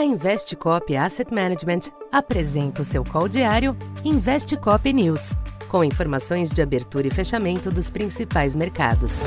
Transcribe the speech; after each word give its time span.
A 0.00 0.02
Investcop 0.02 0.96
Asset 0.96 1.30
Management 1.30 1.92
apresenta 2.10 2.80
o 2.80 2.84
seu 2.86 3.04
call 3.04 3.28
diário 3.28 3.76
Investcop 4.02 4.90
News, 4.90 5.32
com 5.68 5.84
informações 5.84 6.50
de 6.50 6.62
abertura 6.62 7.06
e 7.06 7.10
fechamento 7.10 7.70
dos 7.70 7.90
principais 7.90 8.54
mercados. 8.54 9.18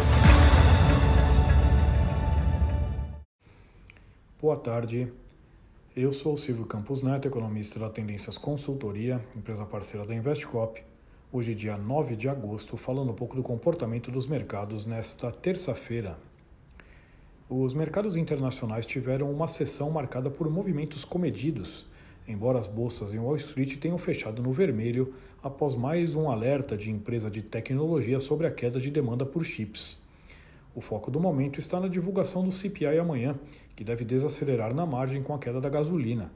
Boa 4.41 4.57
tarde. 4.57 5.13
Eu 5.95 6.11
sou 6.11 6.35
Silvio 6.35 6.65
Campos 6.65 7.03
Neto, 7.03 7.27
economista 7.27 7.79
da 7.79 7.91
Tendências 7.91 8.35
Consultoria, 8.35 9.23
empresa 9.37 9.65
parceira 9.65 10.07
da 10.07 10.15
Investcop. 10.15 10.83
Hoje, 11.31 11.53
dia 11.53 11.77
9 11.77 12.15
de 12.15 12.27
agosto, 12.27 12.77
falando 12.77 13.11
um 13.11 13.15
pouco 13.15 13.35
do 13.35 13.43
comportamento 13.43 14.09
dos 14.09 14.25
mercados 14.25 14.87
nesta 14.87 15.29
terça-feira, 15.31 16.17
os 17.49 17.73
mercados 17.73 18.15
internacionais 18.15 18.85
tiveram 18.85 19.29
uma 19.29 19.47
sessão 19.47 19.91
marcada 19.91 20.29
por 20.29 20.49
movimentos 20.49 21.03
comedidos, 21.03 21.85
embora 22.25 22.57
as 22.57 22.67
bolsas 22.67 23.13
em 23.13 23.19
Wall 23.19 23.35
Street 23.35 23.77
tenham 23.77 23.97
fechado 23.97 24.41
no 24.41 24.51
vermelho 24.51 25.13
após 25.41 25.75
mais 25.75 26.15
um 26.15 26.31
alerta 26.31 26.77
de 26.77 26.89
empresa 26.89 27.29
de 27.29 27.41
tecnologia 27.41 28.19
sobre 28.19 28.47
a 28.47 28.51
queda 28.51 28.79
de 28.79 28.89
demanda 28.89 29.25
por 29.25 29.43
chips. 29.43 29.97
O 30.73 30.79
foco 30.79 31.11
do 31.11 31.19
momento 31.19 31.59
está 31.59 31.79
na 31.79 31.89
divulgação 31.89 32.45
do 32.45 32.51
CPI 32.51 32.97
amanhã, 32.97 33.35
que 33.75 33.83
deve 33.83 34.05
desacelerar 34.05 34.73
na 34.73 34.85
margem 34.85 35.21
com 35.21 35.35
a 35.35 35.37
queda 35.37 35.59
da 35.59 35.69
gasolina. 35.69 36.31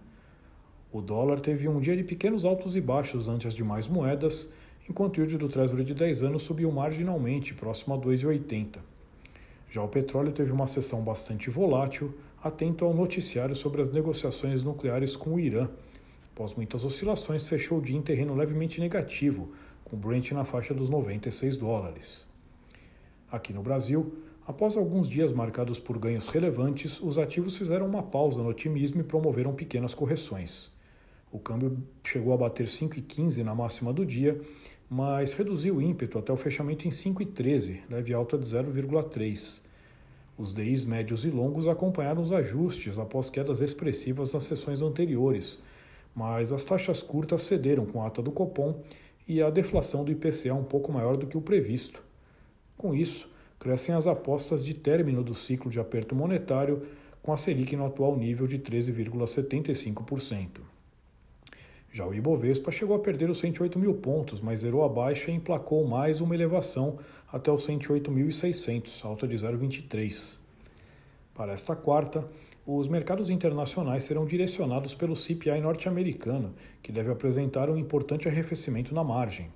O 0.92 1.02
dólar 1.02 1.40
teve 1.40 1.70
um 1.70 1.80
dia 1.80 1.96
de 1.96 2.04
pequenos 2.04 2.44
altos 2.44 2.76
e 2.76 2.82
baixos 2.82 3.30
ante 3.30 3.48
as 3.48 3.56
demais 3.56 3.88
moedas, 3.88 4.52
enquanto 4.90 5.18
o 5.18 5.22
yield 5.22 5.38
do 5.38 5.48
Treasury 5.48 5.86
de 5.86 5.94
10 5.94 6.24
anos 6.24 6.44
subiu 6.44 6.72
marginalmente, 6.72 7.54
próximo 7.54 7.96
a 7.96 7.98
2,80. 7.98 8.97
Já 9.70 9.84
o 9.84 9.88
petróleo 9.88 10.32
teve 10.32 10.52
uma 10.52 10.66
sessão 10.66 11.04
bastante 11.04 11.50
volátil, 11.50 12.14
atento 12.42 12.86
ao 12.86 12.94
noticiário 12.94 13.56
sobre 13.56 13.82
as 13.82 13.90
negociações 13.90 14.64
nucleares 14.64 15.16
com 15.18 15.34
o 15.34 15.40
Irã. 15.40 15.68
Após 16.34 16.54
muitas 16.54 16.86
oscilações, 16.86 17.48
fechou 17.48 17.80
o 17.80 17.82
dia 17.82 17.98
em 17.98 18.02
terreno 18.02 18.34
levemente 18.34 18.80
negativo, 18.80 19.52
com 19.84 19.96
o 19.96 20.00
Brent 20.00 20.32
na 20.32 20.46
faixa 20.46 20.74
dos 20.74 20.90
96 20.90 21.58
dólares. 21.58 22.26
Aqui 23.30 23.52
no 23.52 23.62
Brasil, 23.62 24.24
após 24.46 24.78
alguns 24.78 25.10
dias 25.10 25.34
marcados 25.34 25.80
por 25.80 25.98
ganhos 25.98 26.28
relevantes, 26.28 27.02
os 27.02 27.18
ativos 27.18 27.58
fizeram 27.58 27.86
uma 27.86 28.04
pausa 28.04 28.42
no 28.42 28.50
otimismo 28.50 29.02
e 29.02 29.04
promoveram 29.04 29.54
pequenas 29.54 29.94
correções. 29.94 30.72
O 31.32 31.40
câmbio 31.40 31.78
chegou 32.04 32.34
a 32.34 32.38
bater 32.38 32.68
5,15 32.68 33.44
na 33.44 33.54
máxima 33.54 33.92
do 33.92 34.06
dia, 34.06 34.40
mas 34.90 35.34
reduziu 35.34 35.76
o 35.76 35.82
ímpeto 35.82 36.18
até 36.18 36.32
o 36.32 36.38
fechamento 36.38 36.88
em 36.88 36.92
5,13, 36.92 37.82
leve 37.90 38.14
alta 38.14 38.38
de 38.38 38.46
0,3. 38.46 39.62
Os 40.38 40.54
DIs 40.54 40.86
médios 40.86 41.26
e 41.26 41.30
longos 41.30 41.68
acompanharam 41.68 42.22
os 42.22 42.32
ajustes 42.32 42.98
após 42.98 43.30
quedas 43.30 43.60
expressivas 43.60 44.34
nas 44.34 44.44
sessões 44.44 44.82
anteriores, 44.82 45.62
mas 46.16 46.54
as 46.54 46.64
taxas 46.64 47.02
curtas 47.02 47.42
cederam 47.42 47.86
com 47.86 48.02
a 48.02 48.08
ata 48.08 48.22
do 48.22 48.32
Copom 48.32 48.82
e 49.28 49.42
a 49.42 49.50
deflação 49.50 50.06
do 50.06 50.12
IPCA 50.12 50.54
um 50.54 50.64
pouco 50.64 50.92
maior 50.92 51.18
do 51.18 51.28
que 51.28 51.38
o 51.38 51.42
previsto. 51.42 52.02
Com 52.78 52.96
isso, 52.96 53.30
crescem 53.60 53.94
as 53.94 54.08
apostas 54.08 54.64
de 54.64 54.74
término 54.74 55.24
do 55.24 55.36
ciclo 55.36 55.70
de 55.70 55.80
aperto 55.80 56.16
monetário, 56.16 56.84
com 57.22 57.34
a 57.34 57.38
Selic 57.38 57.76
no 57.76 57.86
atual 57.86 58.16
nível 58.16 58.48
de 58.48 58.58
13,75%. 58.60 60.77
Já 61.98 62.06
o 62.06 62.14
Ibovespa 62.14 62.72
chegou 62.72 62.96
a 62.96 63.00
perder 63.00 63.28
os 63.28 63.40
108 63.40 63.80
mil 63.80 63.96
pontos, 63.96 64.40
mas 64.40 64.60
zerou 64.60 64.84
a 64.84 64.88
baixa 64.88 65.32
e 65.32 65.34
emplacou 65.34 65.84
mais 65.84 66.22
uma 66.22 66.36
elevação 66.36 67.00
até 67.34 67.52
os 67.52 67.68
108.600, 67.68 69.04
alta 69.04 69.28
de 69.28 69.36
0,23. 69.36 70.38
Para 71.34 71.54
esta 71.54 71.76
quarta, 71.76 72.24
os 72.68 72.88
mercados 72.88 73.32
internacionais 73.32 74.04
serão 74.04 74.28
direcionados 74.28 74.94
pelo 74.94 75.16
CPI 75.16 75.60
norte-americano, 75.60 76.54
que 76.84 76.92
deve 76.92 77.10
apresentar 77.12 77.68
um 77.68 77.76
importante 77.76 78.28
arrefecimento 78.28 78.94
na 78.94 79.04
margem. 79.04 79.50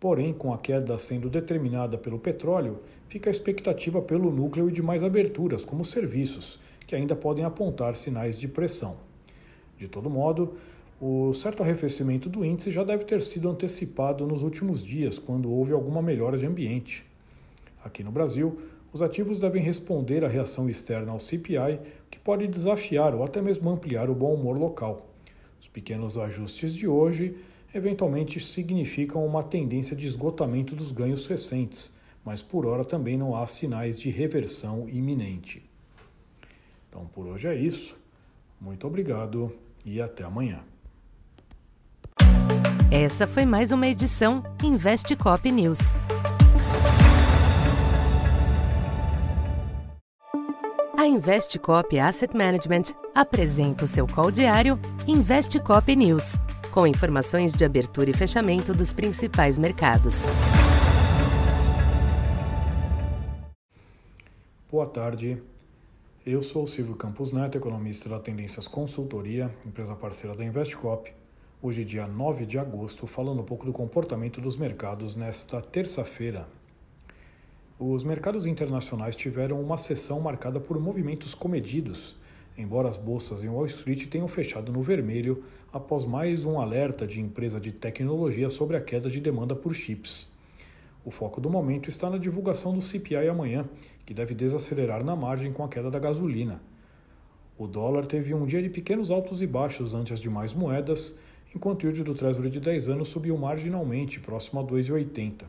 Porém, 0.00 0.32
com 0.32 0.52
a 0.52 0.58
queda 0.58 0.98
sendo 0.98 1.30
determinada 1.30 1.96
pelo 1.96 2.18
petróleo, 2.18 2.80
fica 3.08 3.30
a 3.30 3.32
expectativa 3.32 4.02
pelo 4.02 4.32
núcleo 4.32 4.68
e 4.68 4.72
de 4.72 4.82
mais 4.82 5.04
aberturas, 5.04 5.64
como 5.64 5.84
serviços, 5.84 6.58
que 6.88 6.96
ainda 6.96 7.14
podem 7.14 7.44
apontar 7.44 7.94
sinais 7.94 8.36
de 8.36 8.48
pressão. 8.48 8.96
De 9.78 9.86
todo 9.86 10.10
modo, 10.10 10.56
o 11.00 11.32
certo 11.34 11.62
arrefecimento 11.62 12.28
do 12.28 12.44
índice 12.44 12.70
já 12.70 12.82
deve 12.82 13.04
ter 13.04 13.20
sido 13.20 13.50
antecipado 13.50 14.26
nos 14.26 14.42
últimos 14.42 14.82
dias, 14.82 15.18
quando 15.18 15.50
houve 15.50 15.72
alguma 15.72 16.00
melhora 16.00 16.38
de 16.38 16.46
ambiente. 16.46 17.04
Aqui 17.84 18.02
no 18.02 18.10
Brasil, 18.10 18.58
os 18.92 19.02
ativos 19.02 19.38
devem 19.38 19.62
responder 19.62 20.24
à 20.24 20.28
reação 20.28 20.70
externa 20.70 21.12
ao 21.12 21.18
CPI, 21.18 21.80
que 22.10 22.18
pode 22.18 22.46
desafiar 22.46 23.14
ou 23.14 23.22
até 23.22 23.42
mesmo 23.42 23.68
ampliar 23.68 24.08
o 24.08 24.14
bom 24.14 24.32
humor 24.32 24.56
local. 24.56 25.06
Os 25.60 25.68
pequenos 25.68 26.16
ajustes 26.16 26.74
de 26.74 26.88
hoje 26.88 27.36
eventualmente 27.74 28.40
significam 28.40 29.26
uma 29.26 29.42
tendência 29.42 29.94
de 29.94 30.06
esgotamento 30.06 30.74
dos 30.74 30.92
ganhos 30.92 31.26
recentes, 31.26 31.94
mas 32.24 32.40
por 32.40 32.64
hora 32.64 32.86
também 32.86 33.18
não 33.18 33.36
há 33.36 33.46
sinais 33.46 34.00
de 34.00 34.08
reversão 34.08 34.88
iminente. 34.88 35.62
Então 36.88 37.04
por 37.06 37.26
hoje 37.26 37.48
é 37.48 37.54
isso. 37.54 37.98
Muito 38.58 38.86
obrigado 38.86 39.52
e 39.84 40.00
até 40.00 40.24
amanhã. 40.24 40.64
Essa 42.98 43.26
foi 43.26 43.44
mais 43.44 43.72
uma 43.72 43.86
edição 43.86 44.42
Investe 44.64 45.14
Cop 45.14 45.52
News. 45.52 45.92
A 50.96 51.06
Investe 51.06 51.58
Cop 51.58 51.98
Asset 51.98 52.34
Management 52.34 52.94
apresenta 53.14 53.84
o 53.84 53.86
seu 53.86 54.06
call 54.06 54.30
diário 54.30 54.80
Investe 55.06 55.60
Cop 55.60 55.94
News, 55.94 56.36
com 56.72 56.86
informações 56.86 57.52
de 57.52 57.66
abertura 57.66 58.08
e 58.08 58.14
fechamento 58.14 58.72
dos 58.72 58.94
principais 58.94 59.58
mercados. 59.58 60.22
Boa 64.70 64.86
tarde. 64.86 65.42
Eu 66.24 66.40
sou 66.40 66.66
Silvio 66.66 66.96
Campos 66.96 67.30
Neto, 67.30 67.58
economista 67.58 68.08
da 68.08 68.18
Tendências 68.18 68.66
Consultoria, 68.66 69.54
empresa 69.66 69.94
parceira 69.94 70.34
da 70.34 70.42
Investcop 70.42 71.12
Hoje, 71.68 71.84
dia 71.84 72.06
9 72.06 72.46
de 72.46 72.60
agosto, 72.60 73.08
falando 73.08 73.40
um 73.40 73.44
pouco 73.44 73.66
do 73.66 73.72
comportamento 73.72 74.40
dos 74.40 74.56
mercados 74.56 75.16
nesta 75.16 75.60
terça-feira. 75.60 76.46
Os 77.76 78.04
mercados 78.04 78.46
internacionais 78.46 79.16
tiveram 79.16 79.60
uma 79.60 79.76
sessão 79.76 80.20
marcada 80.20 80.60
por 80.60 80.78
movimentos 80.78 81.34
comedidos, 81.34 82.14
embora 82.56 82.88
as 82.88 82.96
bolsas 82.96 83.42
em 83.42 83.48
Wall 83.48 83.66
Street 83.66 84.06
tenham 84.06 84.28
fechado 84.28 84.70
no 84.70 84.80
vermelho 84.80 85.42
após 85.72 86.06
mais 86.06 86.44
um 86.44 86.60
alerta 86.60 87.04
de 87.04 87.20
empresa 87.20 87.58
de 87.58 87.72
tecnologia 87.72 88.48
sobre 88.48 88.76
a 88.76 88.80
queda 88.80 89.10
de 89.10 89.18
demanda 89.18 89.56
por 89.56 89.74
chips. 89.74 90.28
O 91.04 91.10
foco 91.10 91.40
do 91.40 91.50
momento 91.50 91.88
está 91.88 92.08
na 92.08 92.16
divulgação 92.16 92.72
do 92.72 92.80
CPI 92.80 93.26
amanhã, 93.28 93.68
que 94.04 94.14
deve 94.14 94.36
desacelerar 94.36 95.02
na 95.02 95.16
margem 95.16 95.52
com 95.52 95.64
a 95.64 95.68
queda 95.68 95.90
da 95.90 95.98
gasolina. 95.98 96.62
O 97.58 97.66
dólar 97.66 98.06
teve 98.06 98.32
um 98.34 98.46
dia 98.46 98.62
de 98.62 98.70
pequenos 98.70 99.10
altos 99.10 99.42
e 99.42 99.48
baixos 99.48 99.94
ante 99.94 100.12
as 100.12 100.20
demais 100.20 100.54
moedas 100.54 101.18
enquanto 101.54 101.82
o 101.82 101.86
yield 101.86 102.02
do 102.02 102.14
Treasury 102.14 102.50
de 102.50 102.60
10 102.60 102.88
anos 102.88 103.08
subiu 103.08 103.36
marginalmente, 103.36 104.20
próximo 104.20 104.60
a 104.60 104.64
2,80. 104.64 105.44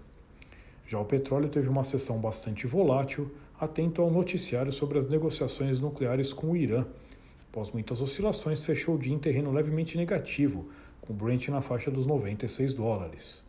Já 0.88 1.00
o 1.00 1.06
petróleo 1.06 1.50
teve 1.50 1.68
uma 1.68 1.84
sessão 1.84 2.18
bastante 2.20 2.66
volátil, 2.66 3.30
atento 3.60 4.02
ao 4.02 4.10
noticiário 4.10 4.72
sobre 4.72 4.98
as 4.98 5.08
negociações 5.08 5.80
nucleares 5.80 6.32
com 6.32 6.52
o 6.52 6.58
Irã. 6.58 6.86
Após 7.50 7.72
muitas 7.72 8.02
oscilações, 8.02 8.64
fechou 8.64 8.96
o 8.96 9.00
dia 9.00 9.14
em 9.14 9.20
terreno 9.20 9.52
levemente 9.52 9.98
negativo, 9.98 10.70
com 11.02 11.14
Brent 11.14 11.50
na 11.50 11.62
faixa 11.62 11.92
dos 11.92 12.06
96 12.06 12.74
dólares. 12.74 13.44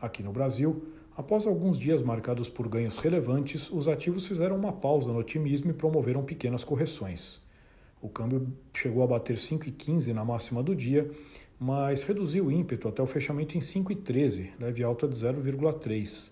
Aqui 0.00 0.22
no 0.22 0.32
Brasil, 0.32 0.82
após 1.14 1.46
alguns 1.46 1.78
dias 1.78 2.02
marcados 2.02 2.48
por 2.48 2.68
ganhos 2.68 2.96
relevantes, 2.96 3.70
os 3.70 3.86
ativos 3.86 4.26
fizeram 4.26 4.56
uma 4.56 4.72
pausa 4.72 5.12
no 5.12 5.18
otimismo 5.18 5.70
e 5.70 5.74
promoveram 5.74 6.22
pequenas 6.22 6.64
correções. 6.64 7.40
O 8.02 8.08
câmbio 8.08 8.50
chegou 8.72 9.02
a 9.02 9.06
bater 9.06 9.36
5,15 9.36 10.12
na 10.12 10.24
máxima 10.24 10.62
do 10.62 10.74
dia, 10.74 11.10
mas 11.58 12.02
reduziu 12.02 12.46
o 12.46 12.52
ímpeto 12.52 12.88
até 12.88 13.02
o 13.02 13.06
fechamento 13.06 13.58
em 13.58 13.60
5,13, 13.60 14.52
leve 14.58 14.82
alta 14.82 15.06
de 15.06 15.14
0,3. 15.14 16.30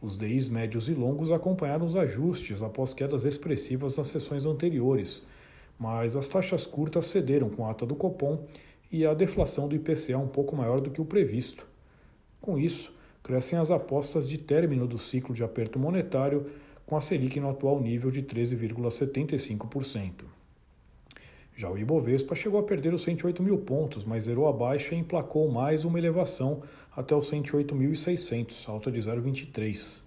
Os 0.00 0.16
DIs 0.16 0.48
médios 0.48 0.88
e 0.88 0.94
longos 0.94 1.32
acompanharam 1.32 1.84
os 1.84 1.96
ajustes 1.96 2.62
após 2.62 2.94
quedas 2.94 3.24
expressivas 3.24 3.96
nas 3.96 4.06
sessões 4.06 4.46
anteriores, 4.46 5.26
mas 5.76 6.14
as 6.14 6.28
taxas 6.28 6.64
curtas 6.64 7.06
cederam 7.06 7.48
com 7.48 7.66
a 7.66 7.72
ata 7.72 7.84
do 7.84 7.96
Copom 7.96 8.46
e 8.92 9.04
a 9.04 9.14
deflação 9.14 9.66
do 9.66 9.74
IPCA 9.74 10.16
um 10.16 10.28
pouco 10.28 10.54
maior 10.54 10.80
do 10.80 10.90
que 10.90 11.00
o 11.00 11.04
previsto. 11.04 11.66
Com 12.40 12.56
isso, 12.56 12.94
crescem 13.22 13.58
as 13.58 13.72
apostas 13.72 14.28
de 14.28 14.38
término 14.38 14.86
do 14.86 14.98
ciclo 14.98 15.34
de 15.34 15.42
aperto 15.42 15.78
monetário, 15.78 16.46
com 16.86 16.96
a 16.96 17.00
Selic 17.00 17.40
no 17.40 17.50
atual 17.50 17.80
nível 17.80 18.12
de 18.12 18.22
13,75%. 18.22 20.33
Já 21.56 21.70
o 21.70 21.78
Ibovespa 21.78 22.34
chegou 22.34 22.58
a 22.58 22.64
perder 22.64 22.92
os 22.92 23.02
108 23.02 23.40
mil 23.40 23.58
pontos, 23.58 24.04
mas 24.04 24.24
zerou 24.24 24.48
a 24.48 24.52
baixa 24.52 24.94
e 24.94 24.98
emplacou 24.98 25.48
mais 25.48 25.84
uma 25.84 25.98
elevação 25.98 26.62
até 26.96 27.14
os 27.14 27.30
108.600, 27.30 28.68
alta 28.68 28.90
de 28.90 28.98
0,23. 28.98 30.02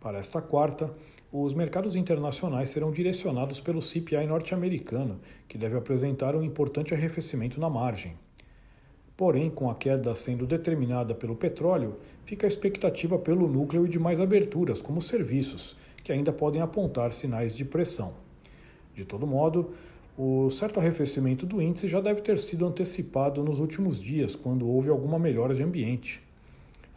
Para 0.00 0.18
esta 0.18 0.40
quarta, 0.40 0.90
os 1.30 1.52
mercados 1.52 1.94
internacionais 1.94 2.70
serão 2.70 2.90
direcionados 2.90 3.60
pelo 3.60 3.82
CPI 3.82 4.26
norte-americano, 4.26 5.20
que 5.46 5.58
deve 5.58 5.76
apresentar 5.76 6.34
um 6.34 6.42
importante 6.42 6.94
arrefecimento 6.94 7.60
na 7.60 7.68
margem. 7.68 8.14
Porém, 9.14 9.50
com 9.50 9.70
a 9.70 9.74
queda 9.74 10.14
sendo 10.14 10.46
determinada 10.46 11.14
pelo 11.14 11.36
petróleo, 11.36 11.96
fica 12.24 12.46
a 12.46 12.48
expectativa 12.48 13.18
pelo 13.18 13.46
núcleo 13.46 13.84
e 13.84 13.90
de 13.90 13.98
mais 13.98 14.20
aberturas, 14.20 14.80
como 14.80 15.02
serviços, 15.02 15.76
que 16.02 16.12
ainda 16.12 16.32
podem 16.32 16.62
apontar 16.62 17.12
sinais 17.12 17.54
de 17.54 17.64
pressão. 17.64 18.14
De 18.94 19.04
todo 19.04 19.26
modo, 19.26 19.74
o 20.18 20.48
certo 20.48 20.80
arrefecimento 20.80 21.44
do 21.44 21.60
índice 21.60 21.86
já 21.86 22.00
deve 22.00 22.22
ter 22.22 22.38
sido 22.38 22.66
antecipado 22.66 23.44
nos 23.44 23.60
últimos 23.60 24.00
dias, 24.00 24.34
quando 24.34 24.66
houve 24.66 24.88
alguma 24.88 25.18
melhora 25.18 25.54
de 25.54 25.62
ambiente. 25.62 26.22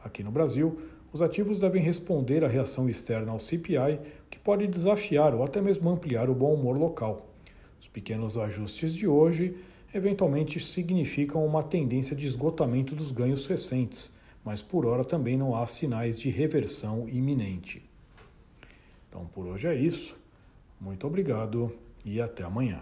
Aqui 0.01 0.23
no 0.23 0.31
Brasil, 0.31 0.79
os 1.11 1.21
ativos 1.21 1.59
devem 1.59 1.81
responder 1.81 2.45
à 2.45 2.47
reação 2.47 2.87
externa 2.87 3.31
ao 3.31 3.39
CPI, 3.39 3.99
que 4.29 4.39
pode 4.39 4.65
desafiar 4.67 5.35
ou 5.35 5.43
até 5.43 5.61
mesmo 5.61 5.89
ampliar 5.89 6.29
o 6.29 6.35
bom 6.35 6.53
humor 6.53 6.77
local. 6.77 7.27
Os 7.81 7.89
pequenos 7.89 8.37
ajustes 8.37 8.93
de 8.93 9.05
hoje 9.05 9.57
eventualmente 9.93 10.59
significam 10.59 11.45
uma 11.45 11.63
tendência 11.63 12.15
de 12.15 12.25
esgotamento 12.25 12.95
dos 12.95 13.11
ganhos 13.11 13.45
recentes, 13.47 14.15
mas 14.45 14.61
por 14.61 14.85
hora 14.85 15.03
também 15.03 15.35
não 15.35 15.55
há 15.55 15.67
sinais 15.67 16.19
de 16.19 16.29
reversão 16.29 17.09
iminente. 17.09 17.83
Então 19.09 19.25
por 19.33 19.45
hoje 19.45 19.67
é 19.67 19.75
isso. 19.75 20.15
Muito 20.79 21.05
obrigado 21.05 21.75
e 22.05 22.21
até 22.21 22.43
amanhã. 22.43 22.81